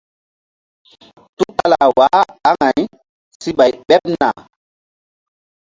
[1.37, 2.79] Tukala waah aŋay
[3.41, 4.27] si ɓay ɓeɓ na.